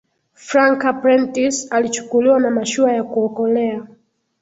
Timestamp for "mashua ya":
2.51-3.03